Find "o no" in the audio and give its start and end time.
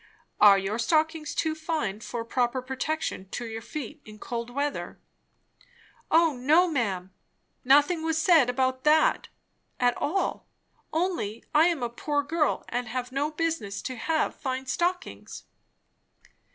6.09-6.67